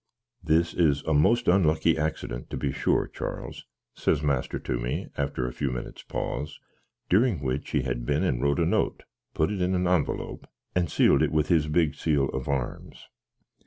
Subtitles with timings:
[0.43, 5.45] "This is a most unlucky axdent, to be sure, Charles," says master to me, after
[5.45, 6.59] a few minnits paws,
[7.07, 9.03] during which he had been and wrote a note,
[9.35, 13.09] put it into an anvelope, and sealed it with his bigg seal of arms.